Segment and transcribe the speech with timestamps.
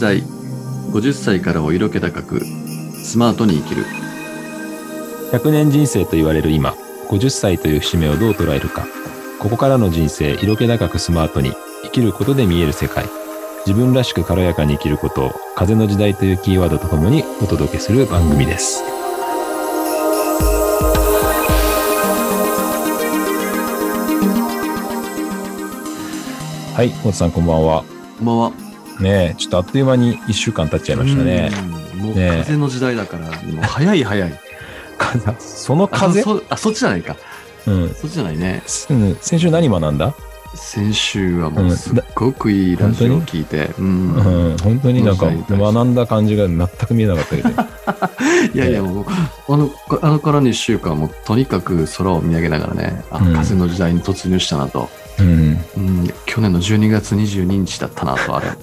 [0.00, 3.84] 時代50歳からを色気高くスマートに生きる。
[5.30, 6.74] 100年人生と言われる今
[7.10, 8.86] 50歳という節目をどう捉えるか。
[9.38, 11.52] ここからの人生色気高くスマートに
[11.82, 13.04] 生きることで見える世界。
[13.66, 18.82] 自分らしく軽やかに生きることを風の時代というキーワードとともにお届けする番組です。
[26.74, 27.84] はい本さんこんばんは。
[28.16, 28.69] こんばんは
[29.00, 31.50] ねえちょっとあっという間に1週間経っちゃいましたね。
[31.94, 31.98] うん。
[32.00, 34.32] もう風の時代だからもう早い早い。
[35.38, 37.16] そのあ風そあそっちじゃないか。
[37.66, 37.88] うん。
[37.94, 38.62] そっちじゃないね。
[38.90, 39.16] うん。
[39.20, 40.14] 先週何学んだ？
[40.54, 44.14] 先週はもうすっごくいいラジオを聞いて、うん。
[44.14, 47.48] うん、本当になんか学んだ感じが全く見えなかったけど。
[48.52, 49.06] いやいやもう
[49.48, 49.70] あの
[50.02, 53.34] あのからの1週間もうとにかく空を見上げながらねあうん。
[53.34, 54.90] 風の時代に突入したなと、
[55.20, 55.58] うん。
[55.76, 58.48] うん、去年の12月22日だったなとあれ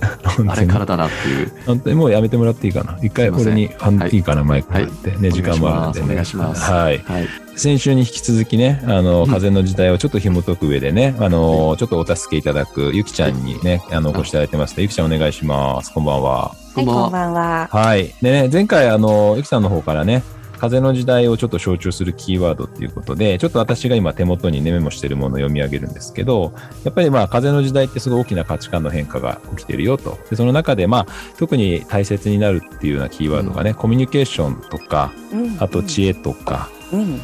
[0.47, 2.97] あれからだなっていう本当にもうやめてもらっていいかな。
[3.01, 6.05] 一回すいません俺に、あんはいいいかな、マイクって、ね、時間もあるんでね。
[6.11, 7.03] お願いしますはい。
[7.05, 15.91] はい先週に引き続きね、あの、うん風の時代をちょっと紐解く上でね、あの、ちょっとお助けいただく、ゆきちゃんにね、あの、お越しいただいてますのでゆきちゃんお願いします。
[15.91, 16.55] こんばんは。
[16.75, 17.69] こんばんははい、こんばんは。
[17.71, 18.13] はい。
[18.21, 20.23] でね、前回、あの、ゆきさんの方からね、
[20.57, 30.17] 風の時代をちょっと象徴するキーワードっていうことで、ちょっと私が今手元にね、メモしてるものを読み上げるんですけど、やっぱりまあ、風の時代ってすごい大きな価値観の変化が起きてるよと。
[30.29, 37.17] で、その中でまあ、特に大切になるっていうようなキーワードがね、コミュニケーションとか、うんあと知恵とか、うん。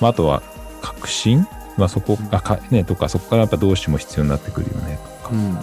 [0.00, 0.42] まあ、あとは
[0.80, 5.34] 革新まあ、そこがか、ね、とか、そこからやっぱ動詞も必要になってくるよね、とか。
[5.34, 5.56] うん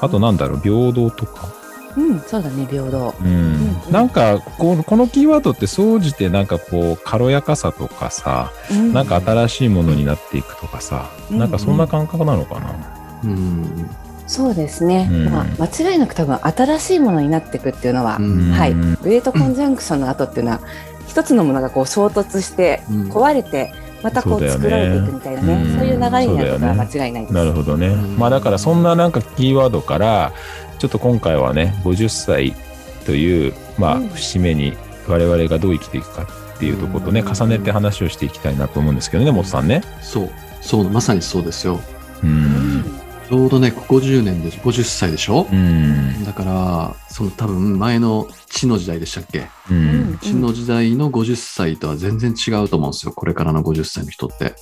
[0.00, 1.65] あとなんだろう、平等とか。
[1.96, 3.14] うん、うん、そうだね、平等。
[3.20, 3.26] うん。
[3.26, 3.92] うん。
[3.92, 8.92] なんかこのこのキーワードって総じてなんかこう軽やかさとかさ、うん。
[8.92, 11.38] なんか新しいものになっていくとかさ、うん。
[11.38, 12.74] なんかそんな感覚なのかな？
[13.24, 13.90] うん。
[14.26, 15.08] そうですね。
[15.10, 15.28] うん。
[15.30, 18.50] まあ、間違いなく多分新しいものになっていくっていうのは、うん。
[18.50, 18.72] はい。
[18.72, 20.60] うんグレートコンジャンクションの後っていうのは、
[21.06, 23.10] 一つのものがこう衝突して、うん。
[23.10, 23.72] 壊れて、
[24.02, 27.32] またこそう作られていくみたいなね、うんそういう流れになることは間違いないです。
[27.32, 27.88] なるほどね。
[27.88, 28.16] うん。
[28.18, 30.32] まあだからそんななんかキーワードから
[30.78, 32.54] ちょっと今回はね50歳
[33.04, 34.76] というまあうん節目に
[35.08, 39.82] 我々がどう生きていくかっていうところとねうん重ねて話をしていきたいなと思うんですけどね元さんね。
[40.02, 41.80] そうそうまさにそうですよ
[42.22, 42.84] うん。
[43.28, 45.46] ちょうどねここ10年で50歳でしょ？
[45.50, 46.24] う、ん。
[46.24, 49.40] だからその多分前の地の時代でしたっけ？
[49.70, 50.18] ううんん。
[50.18, 54.54] 地の時代の50歳とは全然違うと思うんですよこれからの50歳の人って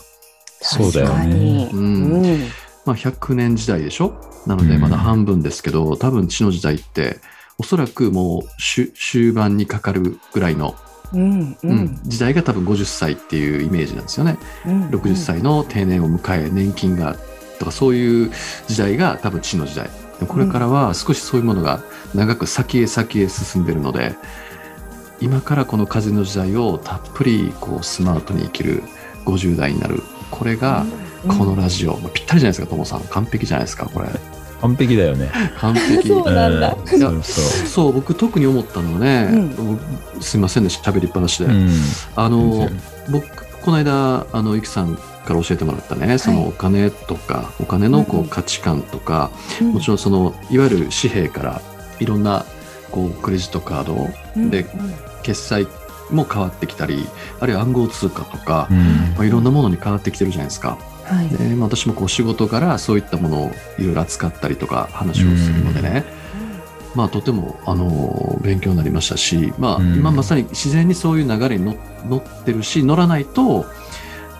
[0.60, 1.66] そうだよ確かねに。
[1.72, 2.40] ううんん。
[2.84, 4.14] まあ100年時代でしょ？
[4.46, 7.18] なのでうんまだ半分ですけど、多分地の時代って
[7.58, 10.74] おそらくもう終終盤にかかるぐらいの、
[11.12, 11.52] うん。
[11.52, 12.00] ううんん。
[12.04, 14.36] 時代が多分50歳っていうイメージなんですよね。
[14.66, 17.16] うん60歳の定年を迎え年金が
[17.58, 18.32] とかそういう
[18.66, 19.88] 時代が多分地の時代
[20.26, 21.80] これからは少しそういうものが
[22.14, 24.14] 長く先へ先へ進んでるので
[25.20, 28.82] 今からこの風の時代をたっぷりこうスマートに生きる
[29.24, 33.00] 50代になるこれがうんこのラジオ、まあぴったりじゃないですかともさん。
[33.00, 34.08] 完璧じゃないですかこれ。
[34.60, 35.30] 完璧だよね。
[35.58, 36.08] 完璧。
[36.08, 36.74] そうなんだ。
[36.74, 36.86] うん。
[36.86, 37.66] そうそう。
[37.66, 39.50] そう僕特に思ったのはね、
[40.20, 41.70] すいませんね喋りっぱなしで、うん。
[42.16, 42.68] あの
[43.10, 49.30] 僕この間あのゆきさんから教えてもらったねそのお金とか、お金のこうんううん価値観とか、
[49.60, 51.62] うんもちろんそのいわゆる紙幣から
[52.00, 52.44] いろんな
[52.90, 54.50] こうクレジットカードうん。
[54.50, 54.66] で
[55.22, 55.66] 決済
[56.10, 57.06] も変わってきたり
[57.40, 59.14] あるいは暗号通貨とか、うん。
[59.16, 60.78] まあ、いろんなものに変わってきてるじゃないですか。
[61.04, 61.28] はい。
[61.28, 66.04] でまあ私もこう仕事からそういったものをいろいろ扱ったりとか話をするのでね、
[66.94, 71.76] まあとてもあの勉強になりましたし、まあ、うん今まさに自然にそういう流れに乗
[72.08, 73.64] 乗ってるし乗らないと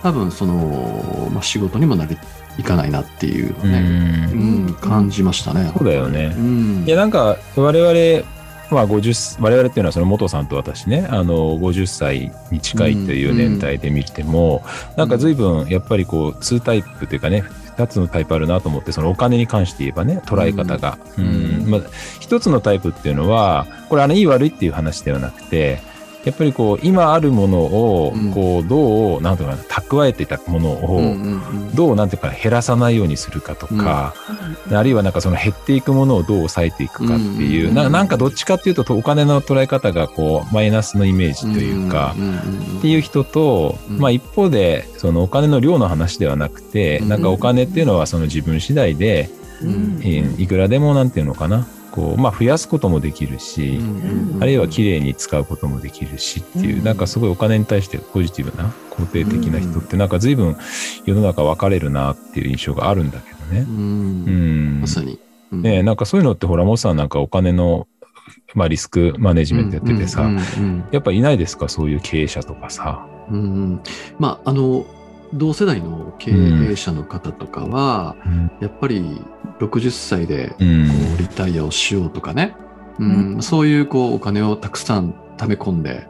[0.02, 2.16] 多分その、まあ、仕事にもなり
[2.58, 5.72] いかないなっていうのうね、んうん感じましたね。
[5.76, 6.40] そうだよねう。
[6.40, 8.33] んいやなんか我々
[8.74, 14.62] まあ50我々っていうのはその元さんと私ねあの50歳に近いという年代で見ても、
[14.96, 17.44] なんか随分やっぱりこう2タイプというかね
[17.76, 21.70] 2つのタイプあるなと思ってそのお金に関して言えばね捉え方が、ううんん。
[21.70, 21.80] まあ、
[22.20, 25.80] 一つのタイプっていうのはこれあのいい悪いっていう話ではなくて
[26.24, 28.32] やっぱりこう今あるものをうん。
[28.32, 31.14] こうどうなんとかな蓄えていたものを
[31.74, 34.14] どうなんていうか減らさないようにするかとか、
[34.70, 42.14] あるいはなんかその減っていくものをどう抑えていくかっていう、うんななんかどっちかっていうとお金の捉え方がこうマイナスのイメージというか、
[42.78, 43.98] っていう人と、うん。
[43.98, 49.30] まあ一方でそのお金の量の話ではなくて、うんなんかお金っていうのはその自分次第で、
[50.38, 60.56] いくらでもなんていうのかなこう、まあ、増やすこともできるし、うんあるいは綺麗に使うこともできるしっていう、うんなんかすごいお金に対してポジティブな肯定的な人ってなんか随分
[61.06, 63.60] 世の中分かれるなっていう印象があるんだけどね。
[63.68, 63.72] う。
[63.72, 63.76] ん。
[63.76, 64.80] うん。
[64.80, 65.20] まさに。
[65.52, 65.62] うん。
[65.62, 67.86] ねえなんかそういうのってほらモさんなんかお金の
[68.54, 70.30] まあ、リスクマネジメントやっててさ、
[70.92, 71.68] やっぱいないですか？
[71.68, 73.06] そういう経営者とかさ。
[73.30, 73.40] うんう
[73.74, 73.80] ん。
[74.18, 74.86] まああの
[75.32, 78.50] 同世代の経営者の方とかは、うん。
[78.60, 79.20] やっぱり
[79.58, 80.84] 60歳でこうん。
[80.84, 82.54] うリタイアをしようとかね、
[82.98, 83.42] うん。
[83.42, 86.06] そういうこうお金をたくさん貯め込んで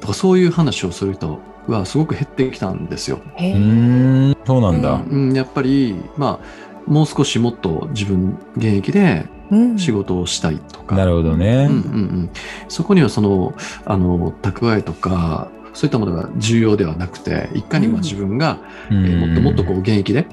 [0.00, 3.20] とかそういう話をする人はすごく減ってきたんですよ。
[3.38, 5.02] うへそうなんだ。
[5.08, 9.78] うん、やっぱり、まあ、もう少しもっと自分現役でうん。
[9.78, 11.68] 仕事をしたいとか、なるほどね。
[11.68, 11.76] うんうんう
[12.22, 12.30] ん、
[12.68, 13.54] そこにはその
[13.84, 18.58] あの蓄えとかそういったものが重要ではなくていかにまあ自分が、
[18.90, 20.26] うえーもっともっとこうう現役で、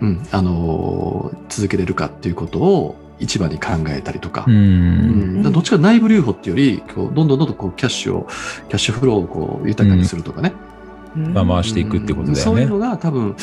[0.00, 4.44] うんあのー続けれるかっていうことを一番に考えたりとか。
[4.46, 4.50] ん。
[4.50, 5.36] うん。
[5.36, 8.26] だからどっちか内部留保っていうよりこうどんどんどんどんこうキャッシュを
[8.68, 10.52] キャッシュフローをこう豊かにするとかね、
[11.14, 12.36] まあ回していくってことだよね。
[12.36, 13.36] そういうのが多分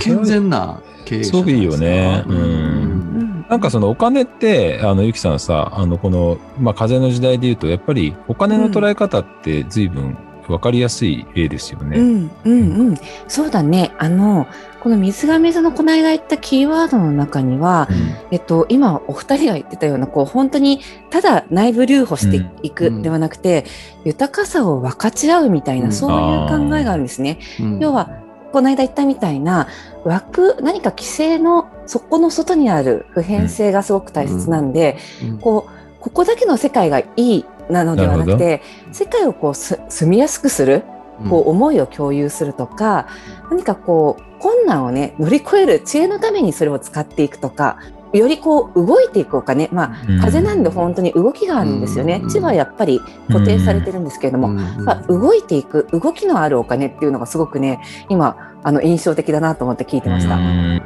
[0.00, 2.24] 健全な経営者すごくいいよね。
[2.26, 3.46] うん。
[3.48, 10.16] なんかそのお金って、あの、ゆきさんさ、あの、この、まあ、風の時代で言うと、やっぱりお金の捉え方って随分
[10.48, 11.98] わかりやすい例ですよね。
[11.98, 12.98] うんうんうん、
[13.28, 13.92] そうだね。
[13.98, 14.46] あの、
[14.80, 17.88] この水が水のこの間言ったキーワードの中には、
[18.30, 22.74] えっと、今お二人が言ってたような、こう、本当にただ内部留保していうん。
[22.74, 23.64] くではなくて、
[24.04, 25.92] 豊かさを分かち合うみたいな、うん。
[25.92, 27.40] そういう考えがあるんですね。
[27.60, 27.78] うん。
[27.80, 28.10] 要は、
[28.52, 29.66] この間言ったみたいな、
[30.04, 35.38] 枠、何か規制の、そこの外にある普遍性がすごく大切なんで、うん。
[35.38, 40.82] こう、ここだけの世界がいいなのではなくて、世界をこうす住みやすくする、
[41.28, 43.06] こう思いを共有するとか、
[43.50, 47.78] 何かこう困難をね乗り越える知恵のためにそれを使っていくとか
[48.12, 50.18] よりこう動いていくお金まうん。
[50.20, 52.28] あ風なんで本当に動きがあるんですよね、うん。
[52.28, 54.84] 地はやっぱり固定されてるんですけれども、うん。
[54.84, 60.36] まあ、動いていく動きのあるお金っていうのがすごくね今あの印象的だなと思って聞いてました。
[60.36, 60.42] うん。
[60.42, 60.82] うん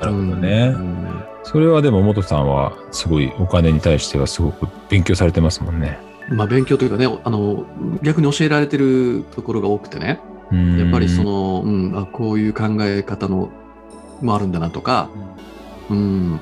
[0.00, 1.11] なるほどね。
[1.44, 5.98] それはでも、元さんはすごいお金に対してはすごく勉強されてますもんね。
[6.28, 7.66] まあ、勉強というかねあの
[8.02, 10.20] 逆に教えられてるところが多くてね。
[10.52, 13.50] やっぱりその、うん、あこういう考え方の
[14.20, 15.08] もあるんだなとか、
[15.88, 16.40] うん、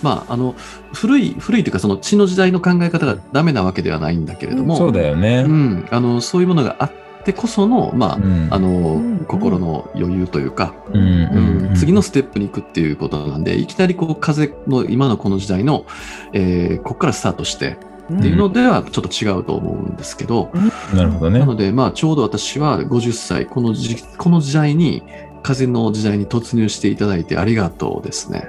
[0.00, 0.54] まああの
[0.92, 5.44] 古い古いというかその血の時代の考え方がダメなわけではないんだけれども、そうだよね。
[5.46, 6.92] うん、あのそういうものがあっ
[7.28, 15.84] てこその,、まあうんあのん心の余裕というか、うんうん次のステップに行くっていうことなんでいきなりこう風の今のこの時代の、
[16.32, 17.76] えーここからスタートして
[18.10, 20.50] うんっていうのではちょっと違うと思うんですけど、
[20.94, 21.44] なるほどねな。
[21.46, 25.02] ので、まあ、ちょうど私は50歳、この時この時代に、
[25.42, 28.44] 風の時代に突入していただいてありがとうですね。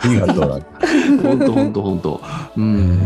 [0.00, 0.64] ありがとう。
[1.16, 2.20] 本当本当本当。
[2.56, 3.00] うん。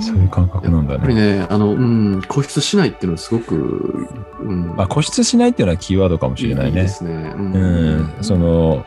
[0.00, 1.38] そういう感覚なんだやっぱりね。
[1.38, 4.08] ね、あの、うん、固執しないっていうのはすごく、
[4.40, 4.76] うん。
[4.76, 6.88] まあ、固執しないっていうのはキーワードかもしれないねいで。
[6.88, 7.12] すね。
[7.12, 7.52] うん。
[7.52, 8.84] うん、その、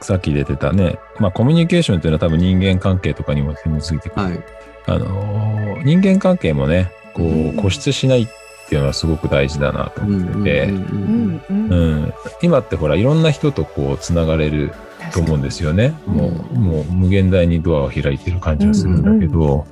[0.00, 4.26] さっき出てたね、まあ、コミュニケーションっていうのは多分人間関係とかにも紐づいてくる。
[4.26, 4.44] はい。
[4.86, 5.54] あのー
[5.84, 8.28] 人間関係もね、こうんう、固執しないっ
[8.68, 14.72] ていうのはすごく大事だなとうん思ってて、うんうんうん今ってほら、いろんな人とこう、つながれる
[15.12, 15.94] と思うんですよね。
[16.06, 16.14] うん。
[16.14, 19.66] もう、もう無限大にドアを開いてる感じがするんだけど、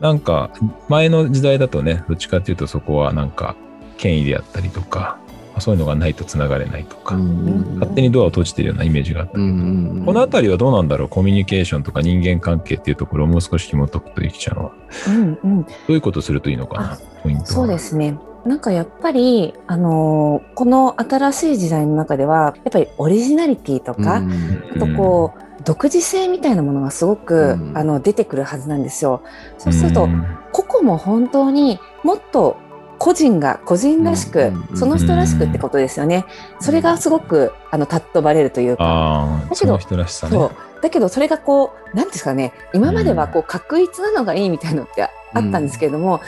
[0.00, 0.50] なんか、
[0.88, 3.54] 前の時代だとね、どっちかっていうとそこはなんか、
[3.98, 11.08] 権威であったりとか、まあそういうのがないとつながれないとか、うん勝手にドアを閉じてるようなイメージがあったうんうんうんこのあたりはどうなんだろう？
[11.08, 14.72] コミュニケーションとか人間関係っていうところをもう少し紐解くとゆきちゃんは。
[15.08, 16.92] うんうんどういうことするといいのかな？
[16.94, 17.46] あポイントは。
[17.46, 18.18] そうですね。
[18.44, 29.22] なんかやっぱり、あのーこの新しい時代の中では、やっぱりオリジナリティとか、うんあとこう、独自性みたいなものがすごく、うんあの出てくるはずなんですよ。
[29.58, 32.56] そうすると、ん個々も本当にもっと
[33.02, 36.24] 個人が個人らしく、その人らしくってことですよね。
[36.60, 39.40] それがすごごくあのたっとばれるというか。
[39.42, 40.32] だけどその人らしさね。
[40.32, 40.52] そう。
[40.80, 42.52] だけどそれがこう何ですかね。
[42.72, 45.08] 今まではこう確一なのがいいみたいのってあ
[45.40, 46.20] ったんですけれども、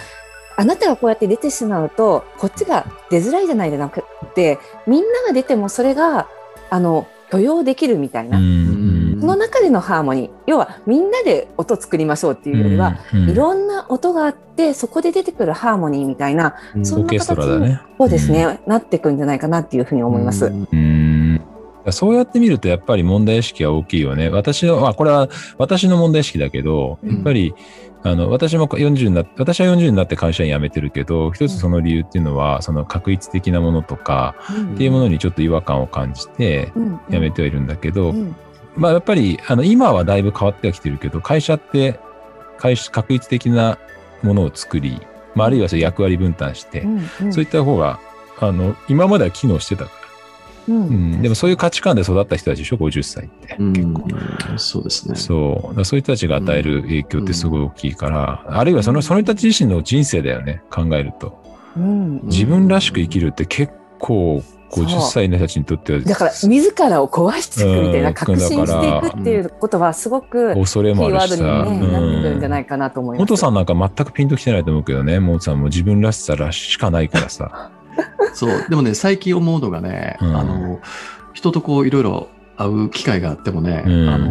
[0.57, 4.03] あなたがこうやって出てしまうとこっちが出づらいじゃないじゃなく
[4.35, 6.29] てみんなが出てもそれが
[6.71, 8.39] あの許容できるみたいな、
[9.25, 16.87] の中でのハーモニー要はみんなで音作りましょうっていうよりは、、うんいろんな音があってそこで出てくるハーモニーみたいなうん。
[16.87, 17.81] そんなオーケストラだね。
[17.99, 20.53] そうですね、なっていくんじゃないかなっていうふうに思います。
[21.91, 24.29] そうやって見るとやっぱり問題意識は大きいよね。
[24.31, 25.29] 私の、まあこれは
[25.59, 27.15] 私の問題意識だけど、うん。
[27.15, 27.55] やっぱり、
[28.03, 34.35] あの、私も40になって、私は40になって会社員辞めてるけど、一つその理由っていうのは、その確一的なものとか、
[34.75, 37.01] っていうものにちょっと違和感を感じて、うん。
[37.11, 38.37] 辞めてはいるんだけど、うん
[38.77, 41.99] まあやっぱり、あの、今はだいぶ変わってはきてるけど、会社って、
[42.59, 43.79] 会社、確一的な
[44.23, 45.01] ものを作り、
[45.35, 48.01] まああるいはそれ役割分担して、うんうんそういった方が、
[48.41, 50.05] あの、今までは機能してたから。
[50.67, 53.57] うんうん、でもそういう価値観で育った人たちでしょ、50歳って。
[53.59, 54.09] うん結構。
[54.59, 55.15] そうですね。
[55.15, 55.85] そう。
[55.85, 61.43] そういう人たちが与える影響ってすごい大きいから、あるいはその、その人たち自身の人生だよね、考えると。
[61.77, 64.43] うん自分らしく生きるって結構、
[64.83, 71.45] 50歳の人たちにとっては、だから自らを壊していくみたいな、うん確信していくっていうことはすごく恐れキーワードもあるしさ。
[71.75, 73.31] に、ねなってくるんじゃうんないかなと思います。
[73.31, 77.71] 元さんなんか全くピンときてないと思うけどね、モーツさんも自分らしさらしかないからさ。
[78.35, 78.67] そう。
[78.69, 80.81] でもね、最近思うのがね、うんあの、
[81.33, 84.27] 人とこう、いろいろ会う機会があってもね、うんあの、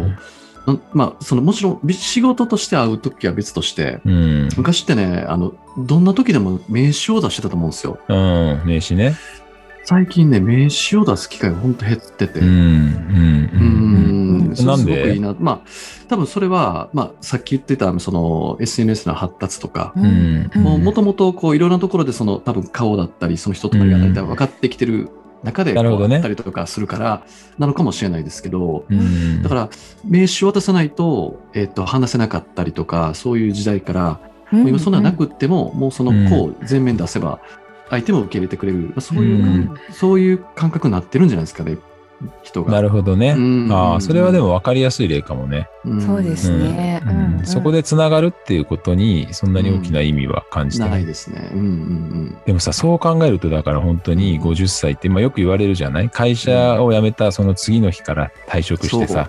[0.72, 4.48] んまあ、その、もちろん、び仕事として会うときは別として、うん。
[4.56, 7.98] 昔ってね、あの、どんな時でも名刺を出してたと思うんですよ。
[8.08, 8.62] うん。
[8.64, 9.14] 名刺ね。
[9.84, 12.40] 最近ね、名刺を出す機会が本当減ってて。
[12.40, 12.46] うん。
[12.46, 12.50] う。
[12.50, 14.92] うんん、それなんで？
[14.94, 15.36] すごくいいな。
[15.38, 15.60] まあ、
[16.08, 25.10] 多分それは、まあ、さっき言ってた、その、SNS の発達とか、うんもう、もともと、こう、いろんなところで、その、多分顔だったり、その人となりが大体分かってきてる
[25.42, 27.22] 中で、こうなるほどねあったりとかするから、
[27.58, 29.42] なのかもしれないですけど、うん。
[29.42, 29.68] だから、
[30.02, 37.40] 名刺を渡さないと、えっ、と、話せなかったりとか、そういう時代から、もう今そんななくっても、もうそのうん子を全面出せば、
[37.94, 39.74] 相手も受け入れてくれる、まあそういう、うん。
[39.90, 41.78] そういう感覚になってるんじゃないですかね、
[42.42, 42.72] 人が。
[42.72, 43.34] なるほどね。
[43.36, 45.68] うんああ、それはでも分かりやすい例かもね。
[45.84, 47.02] うんそうですね。
[47.44, 51.06] そこでつながるっていうことに、そんなに大きな意味は感じてなないい。
[51.06, 51.50] ですね。
[51.52, 56.08] うんうんでもさ、そう考えると、だから本当に50歳って、まあよく言われるじゃない？
[56.10, 59.28] 会社を辞めたその次の日から退職してさ。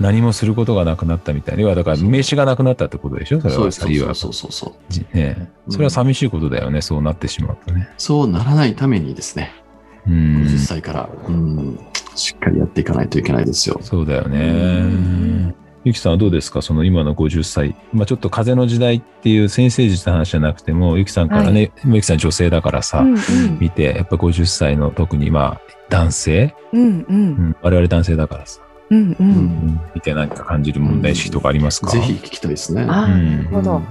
[0.00, 1.62] 何もすることがなくなったみたいな。
[1.62, 3.40] 要はだから名刺がなくなったってことでしょ？
[3.40, 4.14] それはさ、要は。
[4.14, 4.74] そうそうそ
[5.12, 7.88] うねそれは寂しいことだよね、そうなってしまうとね。
[7.98, 9.67] そうならないためにですね、うん。
[10.08, 11.78] 50歳から、うん、
[12.14, 13.78] しっかりやっていかないといけないですよ。
[13.82, 15.54] そうだようんね。
[15.84, 17.76] ゆきさんはどうですかその今の50歳。
[17.92, 28.60] まあちょっと風の時代っていう先生術の話じゃなくても、ゆきさんからね、ゆきさん女性だからさ、うんうん見て、やっぱ50歳の特にまあ男性、うんううんん、我々男性だからさ、
[28.90, 32.82] うんううんうん見て何か感じる問題意識とかありますか、ぜひ聞きたいですね。
[32.82, 33.82] あなるほど。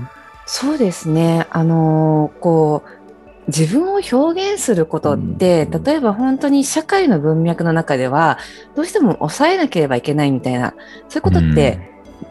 [0.46, 1.46] そうですね。
[1.50, 2.97] あのーこう、
[3.48, 5.84] 自分を表現することって、うん。
[5.84, 8.38] 例えば本当に社会の文脈の中では、
[8.75, 10.74] どうしても抑えなければいけないみたいな、
[11.10, 11.80] そういうことって、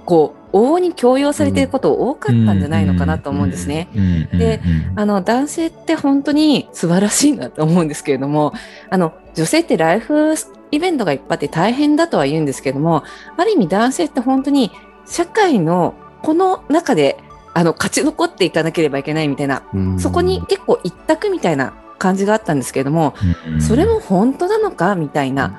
[0.04, 3.88] こう、往々に強要されていること多かったんじゃないのかなと思うんですね。
[4.32, 8.52] で、うんあの、男性って本当に素晴らしいなと思うんですけれども、
[8.90, 10.34] あの、女性ってライフ
[10.70, 13.04] イベントがいっぱいあって大変だとは言うんですけれども、
[13.36, 14.70] ある意味男性って本当に
[15.06, 17.18] 社会のこの中で、
[17.56, 19.98] あの、勝ち残っていかなければいけないみたいな、うん。
[19.98, 23.14] そこに結構一択みたいな感じがあったんですけれども、
[23.50, 23.62] うん。
[23.62, 25.58] それも本当なのかみたいな、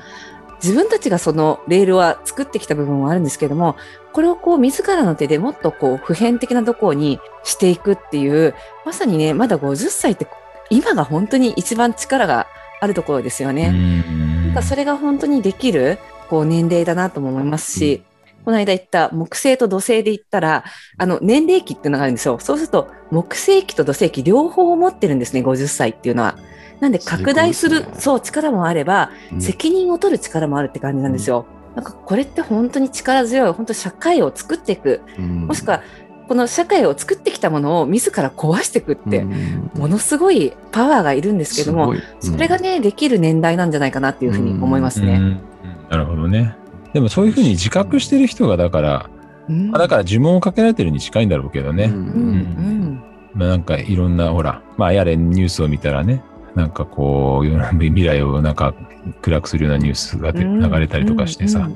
[0.61, 3.77] 自分たちがそのレールは作ってきた部分はあるんですけれども、
[4.13, 8.53] これをこう自らの手でもっとこう普遍的なところにしていくっていう、
[8.85, 10.27] まさにね、まだ50歳って
[10.69, 12.45] 今が本当に一番力が
[12.79, 13.71] あるところですようね。
[13.71, 14.45] ん。
[14.49, 15.97] なんかそれが本当にできる
[16.29, 18.03] こう年齢だなとも思いますし、
[18.47, 20.63] この間言った木星と土星で言ったら、
[20.97, 22.39] あの年齢期っていうのがあるんですよ。
[22.39, 26.37] そうすると木星期と土星期両方持ってるんですね、50歳っていうのは。
[26.79, 31.45] なんで拡大する、そう、力もあれば、うん責任を取る力もあるって感じなんですよ。
[31.75, 35.81] なんかこれって本当に力強い、本当社会を作っていく、うんもしくは
[36.29, 45.15] この社会を作ってきたものを自ら壊していくって、うんものすごいパワーがいるんですけども、それがね、できる年代なんじゃないかなっていうふうに思いますね。
[45.15, 45.41] うんうん
[45.89, 46.55] なるほどね。
[46.97, 49.09] でもそういうふうに自覚してる人がだから、
[49.47, 51.85] うんまあだから呪文をかけられてるに近いんだろうけどね。
[51.85, 56.23] うんうんうんまあなんかいろんな、ほら、まあやれニュースを見たらね、
[56.55, 58.73] なんかこう、未来をなんか
[59.21, 61.75] 暗くするようなニュースが流れたりとかしてさ、うん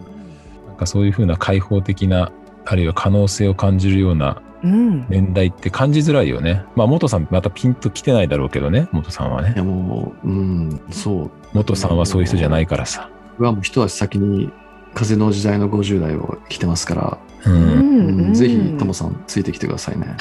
[0.68, 2.32] なんかそういうふうな開放的な、
[2.66, 6.64] あるいは可能性を感じるようなうん年代って感じづらいよね。
[6.76, 9.54] まあ元さんまたピンと来てないだろうけどね、元さんはいね。
[9.56, 11.32] やもう、うん、そう。
[11.54, 13.10] 元さんはそういう人じゃないからさ。
[13.34, 14.52] 僕はもう一足先に
[14.94, 17.50] 風の時代の50代を来てますから、う。
[17.50, 20.16] うんうんんぜひともさんついてきてくださいね。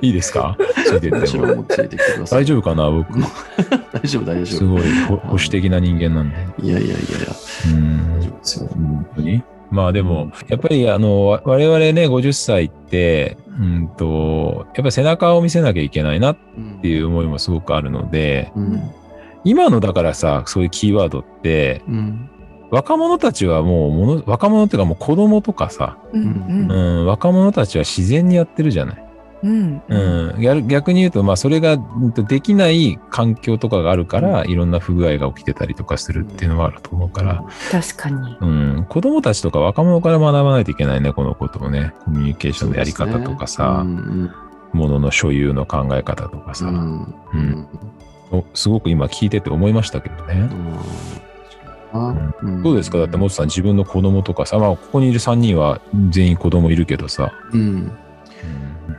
[0.00, 0.56] いいですか？
[0.86, 2.42] ついてってついてきてください。
[2.42, 3.12] 大丈夫かな僕？
[3.92, 4.46] 大丈夫、大丈夫。
[4.46, 6.36] すごいほ保守的な人間なんで。
[6.62, 6.98] いやいやいやいや、
[7.72, 8.20] うん。
[8.68, 18.80] 本当にまあでも、やっぱりあの、わ我々ね、50歳って、うんと、やっぱり背中を見せなきゃいけないなっっていう思いもすごくあるので、うん。
[19.44, 22.30] 今のだからさ、そういうキーワードって、うん。
[22.70, 29.04] 若者たちはもうもの、若者っていうかもう子供とかさ、うんうん、若者たちは自然にやってるじゃない。
[29.44, 29.82] うん。
[29.88, 31.76] うん、やる逆に言うと、まあそれが
[32.28, 38.36] できない環境とかがあるから、いろんな不具合が起きてたりとかするっていうのはあると思うから、確かに。
[38.40, 41.92] うん、子供たちとか若者から学ばないといけないね、このことをね。
[42.04, 44.32] コミュニケーションのやり方とかさ、うん
[44.72, 46.66] ものの所有の考え方とかさ。
[46.66, 47.14] うん。
[47.32, 47.68] うん。
[48.32, 50.34] おすごく今聞いてて思いましたけどね。
[50.34, 50.44] う
[51.20, 51.23] ん
[52.62, 52.98] どうですか？
[52.98, 57.92] だって、モトさん、自分の子供とかさ、まあ、ここにいる3人は全員子供いるけどさ、うん。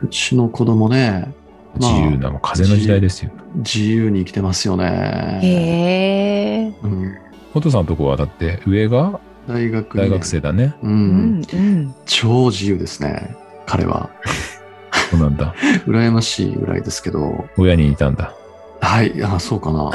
[0.02, 1.32] うちの子供ね、
[1.78, 3.30] まあ自由な、もう風の時代ですよ。
[3.56, 5.40] 自由に生きてますよね。
[5.42, 6.74] へえ。
[6.82, 7.14] うん、
[7.52, 10.74] モトさんのとこは、だって、上が大学大学生だね。
[10.82, 10.86] う。
[10.88, 11.94] うんんうん。
[12.06, 13.36] 超自由ですね。
[13.66, 14.08] 彼は。
[15.10, 15.54] そうなんだ。
[15.86, 17.44] 羨ましいぐらいですけど。
[17.58, 18.32] 親にいたんだ。
[18.80, 19.90] はい、あ、そうかな。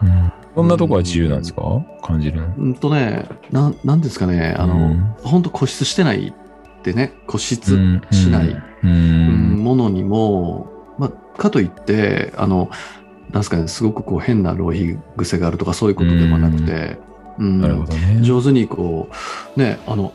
[0.00, 0.32] そん
[0.62, 1.62] なとこは自由なんですか？
[2.02, 2.54] 感じるの？
[2.56, 7.56] うんとね、なん、なんですかね、あの、うん本当固執してないってね、固執
[8.10, 9.64] しない、ううんん。
[9.64, 12.70] ものにも、まあ、かといって、あの、
[13.30, 16.98] なんですかね、すごくこう変な浪費癖があるとかそういうことでもなくて、
[17.38, 18.20] うんなるほどね。
[18.22, 19.08] 上手にこ
[19.56, 20.12] う、ね、あの、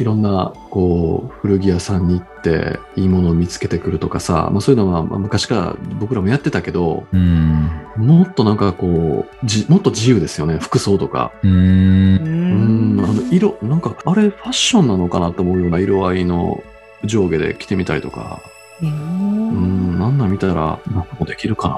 [0.00, 7.70] いろんなこう古着屋さんに行っていいものを見つけてくるとかさ、まあ、そういうのはまあ昔から僕らもやってたけどうん。
[7.96, 11.32] もっとなんかこうじもっと自由ですよね服装とか。
[11.42, 11.48] う。
[11.48, 12.96] うん。
[12.96, 16.62] うんあの色なんかあれファッションなのかなと思うような色合いの
[17.04, 18.40] 上下で着てみたりとか。
[18.82, 21.76] ううんんなんなん見たらなんかもできるかな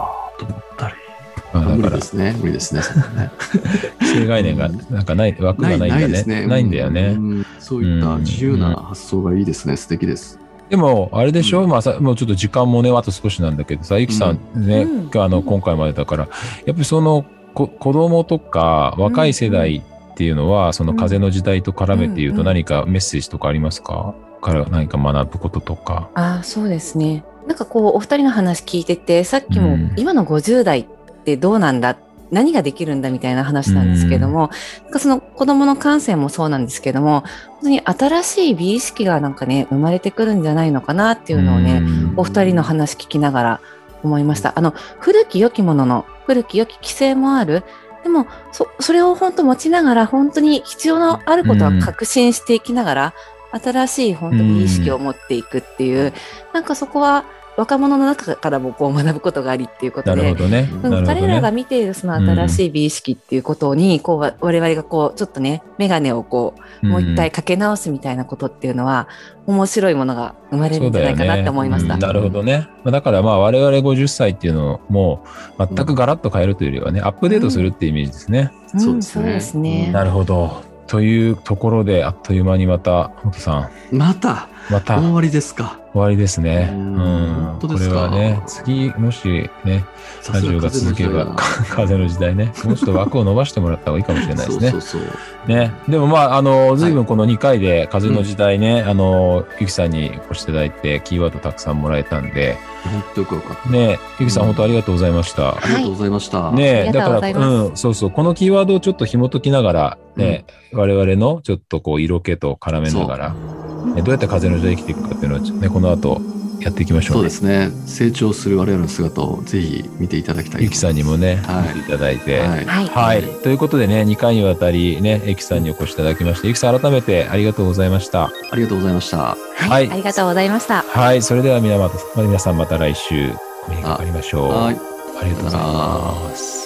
[1.59, 1.97] 無理あだから。
[1.97, 2.82] で、すね無理ですね。
[2.82, 3.30] そね。
[4.00, 6.47] 規制概念がなんかない、枠がないんだですね。
[6.47, 7.16] ないんだよね。
[7.16, 7.21] う。
[7.21, 7.47] ん。
[7.59, 10.38] そういった自由な発想がいいですね、素敵です。
[10.71, 11.68] でも、あれでしょ、うん。
[11.68, 15.11] まあさ、もうちょっと時間もね、あと少しなんだけどさ、ゆきさんね、うん。
[15.11, 16.28] があの、今回までだから、
[16.64, 19.82] やっぱりその、こ子供とか若い世代
[20.12, 24.14] っていうのは、その風の時代と絡めて言うとうん何かメッセージとかありますか？
[24.40, 26.11] から何か学ぶこととか。
[26.14, 27.25] ああそうですね。
[27.47, 29.92] なんかこうお二人の話聞いててさっきも、うん。
[29.97, 31.01] 今の50代って
[31.37, 31.97] どうなんだ
[32.31, 34.50] 何ができるんだみたいな話なんですけども、
[34.85, 43.61] なんかその子供の感性もそうなんですけども本当に新しい美意識がなんかね生まれてくるんじゃないのかなっていうのをね、んお二人の話聞きながら
[44.02, 44.52] 思いました。
[44.57, 47.64] あの、古き良きものの、古き良き規制もある。
[48.02, 53.14] でも、そ、それを本当持ちながら、本当に必要のあることは確信していきながら、
[53.52, 56.12] 新しい本当に意識を持っていくっていう、
[56.52, 57.25] なんかそこは
[57.56, 60.30] 若者の中からもこう学ぶことがありっていうことでね。
[60.30, 61.56] うんなるほど彼らがね。
[61.56, 69.08] 見ているその新しい美意識っていうことに、こうわ我々がこうちょっとね眼鏡をこうもう一回かけ直すみたいなことっていうのは、
[69.47, 71.95] 面白いものが生まれるんじゃないかなって思いました。
[71.95, 72.69] うんなるほどね。
[72.84, 75.25] まあだからまあ我々50歳っていうのをも
[75.58, 78.50] う全くガラッと変えるというよりはね、アップデートするっていうイメージですね。
[78.75, 79.91] うんそうですね。
[79.93, 80.62] なるほど。
[80.86, 84.36] というところであっという間にまた、本さまた、ん、
[84.70, 85.78] また終わりですか。
[85.92, 86.70] 終わりですね。
[86.72, 87.44] ううんん。
[87.44, 89.84] 本当ですかこれはね、次、もしね、
[90.32, 94.80] ラジオが続けば、風の時代ね、 もうちょっと枠を伸ばしてもらった方がいいかもしれないですねそう。
[94.80, 95.06] そうそ
[95.46, 95.48] う。
[95.48, 95.72] ね。
[95.88, 103.70] でもまあ、あの、随分この2回で風の時代ね、あの、ゆきさんにお越しいただいて、キーワードたくさんもらえたんで、本当よくよかった。
[103.70, 105.50] ね、ゆきさん、うん本当ありがとうございました。
[105.50, 106.50] ありがとうございました。
[106.52, 113.61] ねだから、うん、そうそう、このキーワードをちょっと紐解きながら、ね、我々のちょっとこう、色気と絡めながら、ね
[113.97, 116.21] どうやって風の時代生きていくかっていうのをね、この後、
[116.62, 117.30] やっていきましょうね。
[117.30, 117.71] そうですね。
[117.86, 120.62] 成長する我々の姿をぜひ見ていただきたい。
[120.62, 122.38] ゆきさんにもね、はい見ていただいて。
[122.38, 122.64] はい。
[122.64, 122.86] はい。
[122.86, 123.23] はい。
[123.42, 128.30] ということでね、2回にわたりね、ゆきさんにお越しいただきまして、ゆきさん改めてありがとうございました。
[128.50, 129.18] ありがとうございました。
[129.18, 129.90] ははいい。
[129.90, 130.82] ありがとうございました。
[130.82, 131.23] はい。
[131.23, 133.32] それでは皆また皆さんまた来週
[133.66, 134.49] お目にかかりましょう。
[134.50, 134.80] はい。
[135.21, 136.61] ありがとうございます。